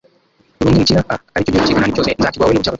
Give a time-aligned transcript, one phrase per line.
[0.59, 2.69] uri umwimukira a ari cyo gihugu cy i kanani cyose nzakiguha wowe n urubyaro rwawe